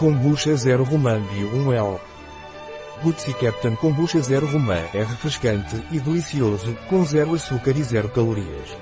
Kombucha 0.00 0.56
Zero 0.56 0.82
Romã 0.82 1.20
Bio 1.20 1.50
1L. 1.50 2.00
Butsi 3.02 3.34
Captain 3.34 3.76
Kombucha 3.76 4.18
Zero 4.22 4.46
Romã 4.46 4.78
é 4.94 5.02
refrescante 5.02 5.76
e 5.92 6.00
delicioso, 6.00 6.74
com 6.88 7.04
zero 7.04 7.34
açúcar 7.34 7.76
e 7.76 7.82
zero 7.82 8.08
calorias. 8.08 8.78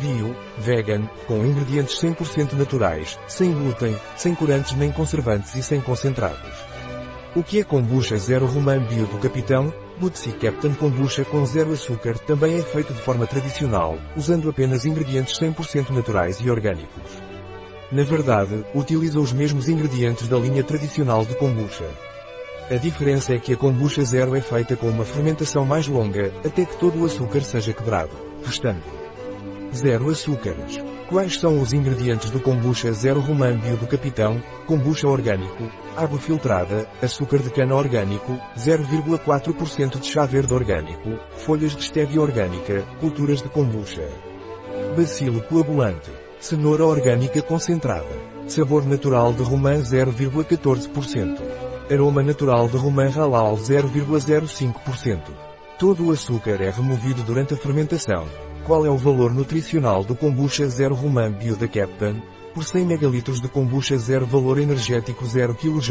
Bio, 0.00 0.34
vegan, 0.58 1.08
com 1.28 1.46
ingredientes 1.46 1.94
100% 2.02 2.54
naturais, 2.54 3.20
sem 3.28 3.52
glúten, 3.52 3.96
sem 4.16 4.34
corantes 4.34 4.72
nem 4.72 4.90
conservantes 4.90 5.54
e 5.54 5.62
sem 5.62 5.80
concentrados. 5.80 6.50
O 7.36 7.44
que 7.44 7.60
é 7.60 7.64
Kombucha 7.64 8.16
Zero 8.16 8.46
Romã 8.46 8.84
Bio 8.84 9.06
do 9.06 9.18
Capitão? 9.18 9.72
Butsi 10.00 10.32
Captain 10.32 10.74
Kombucha 10.74 11.24
com 11.24 11.46
zero 11.46 11.72
açúcar 11.72 12.18
também 12.18 12.58
é 12.58 12.62
feito 12.62 12.92
de 12.92 13.00
forma 13.00 13.28
tradicional, 13.28 13.96
usando 14.16 14.50
apenas 14.50 14.84
ingredientes 14.84 15.38
100% 15.38 15.90
naturais 15.90 16.40
e 16.40 16.50
orgânicos. 16.50 17.31
Na 17.92 18.04
verdade, 18.04 18.64
utiliza 18.74 19.20
os 19.20 19.34
mesmos 19.34 19.68
ingredientes 19.68 20.26
da 20.26 20.38
linha 20.38 20.64
tradicional 20.64 21.26
de 21.26 21.34
kombucha. 21.34 21.84
A 22.70 22.76
diferença 22.76 23.34
é 23.34 23.38
que 23.38 23.52
a 23.52 23.56
kombucha 23.56 24.02
zero 24.02 24.34
é 24.34 24.40
feita 24.40 24.74
com 24.74 24.88
uma 24.88 25.04
fermentação 25.04 25.66
mais 25.66 25.86
longa, 25.86 26.32
até 26.42 26.64
que 26.64 26.78
todo 26.78 26.98
o 26.98 27.04
açúcar 27.04 27.42
seja 27.42 27.74
quebrado, 27.74 28.12
restando 28.42 28.80
zero 29.74 30.08
açúcares. 30.08 30.80
Quais 31.06 31.38
são 31.38 31.60
os 31.60 31.74
ingredientes 31.74 32.30
do 32.30 32.40
kombucha 32.40 32.90
zero 32.92 33.20
româmbio 33.20 33.76
do 33.76 33.86
capitão? 33.86 34.42
Kombucha 34.66 35.06
orgânico, 35.06 35.70
água 35.94 36.18
filtrada, 36.18 36.88
açúcar 37.02 37.40
de 37.40 37.50
cana 37.50 37.74
orgânico, 37.74 38.40
0,4% 38.56 40.00
de 40.00 40.06
chá 40.06 40.24
verde 40.24 40.54
orgânico, 40.54 41.10
folhas 41.36 41.76
de 41.76 41.84
stevia 41.84 42.22
orgânica, 42.22 42.86
culturas 43.00 43.42
de 43.42 43.50
kombucha. 43.50 44.08
Bacilo 44.96 45.42
coagulante, 45.42 46.10
cenoura 46.42 46.84
orgânica 46.84 47.40
concentrada, 47.40 48.04
sabor 48.48 48.84
natural 48.84 49.32
de 49.32 49.44
romã 49.44 49.80
0,14%, 49.80 51.40
aroma 51.88 52.20
natural 52.20 52.68
de 52.68 52.76
romã 52.76 53.08
halal 53.08 53.56
0,05%. 53.56 55.20
Todo 55.78 56.08
o 56.08 56.10
açúcar 56.10 56.60
é 56.60 56.68
removido 56.68 57.22
durante 57.22 57.54
a 57.54 57.56
fermentação. 57.56 58.26
Qual 58.66 58.84
é 58.84 58.90
o 58.90 58.96
valor 58.96 59.32
nutricional 59.32 60.02
do 60.02 60.16
kombucha 60.16 60.66
zero 60.66 60.96
romã 60.96 61.30
bio 61.30 61.54
da 61.54 61.68
Captain? 61.68 62.20
Por 62.54 62.64
100 62.64 62.82
ml 62.82 63.22
de 63.40 63.48
kombucha 63.48 63.96
zero 63.96 64.26
valor 64.26 64.58
energético 64.58 65.24
0 65.24 65.54
kJ, 65.54 65.90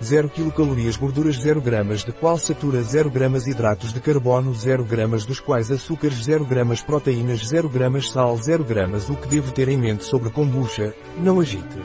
0 0.00 0.28
kcal 0.28 0.76
gorduras 1.00 1.36
0 1.40 1.60
gramas 1.60 2.04
de 2.04 2.12
qual 2.12 2.38
satura 2.38 2.80
0 2.80 3.10
gramas 3.10 3.48
hidratos 3.48 3.92
de 3.92 3.98
carbono 4.00 4.54
0 4.54 4.84
gramas 4.84 5.24
dos 5.24 5.40
quais 5.40 5.68
açúcares 5.68 6.22
0 6.22 6.44
gramas 6.44 6.80
proteínas 6.80 7.44
0 7.44 7.68
gramas 7.68 8.08
sal 8.08 8.38
0 8.38 8.62
gramas 8.62 9.10
O 9.10 9.16
que 9.16 9.26
devo 9.26 9.50
ter 9.50 9.68
em 9.68 9.76
mente 9.76 10.04
sobre 10.04 10.30
kombucha? 10.30 10.94
Não 11.18 11.40
agite. 11.40 11.82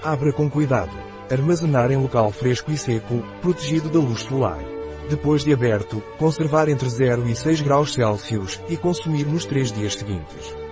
Abra 0.00 0.32
com 0.32 0.48
cuidado. 0.48 0.96
Armazenar 1.28 1.90
em 1.90 1.96
local 1.96 2.30
fresco 2.30 2.70
e 2.70 2.78
seco, 2.78 3.20
protegido 3.42 3.88
da 3.88 3.98
luz 3.98 4.20
solar. 4.20 4.62
Depois 5.10 5.42
de 5.42 5.52
aberto, 5.52 6.00
conservar 6.18 6.68
entre 6.68 6.88
0 6.88 7.28
e 7.28 7.34
6 7.34 7.62
graus 7.62 7.94
Celsius 7.94 8.60
e 8.68 8.76
consumir 8.76 9.26
nos 9.26 9.44
3 9.44 9.72
dias 9.72 9.96
seguintes. 9.96 10.63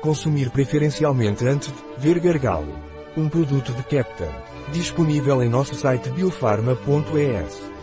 Consumir 0.00 0.50
preferencialmente 0.50 1.46
antes 1.46 1.72
de 1.72 1.74
ver 1.98 2.20
gargalo. 2.20 2.72
Um 3.16 3.28
produto 3.28 3.72
de 3.72 3.82
Captain. 3.82 4.30
Disponível 4.72 5.42
em 5.42 5.48
nosso 5.48 5.74
site 5.74 6.08
biofarma.es. 6.10 7.77